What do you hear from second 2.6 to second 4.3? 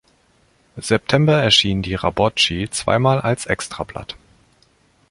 zweimal als Extrablatt.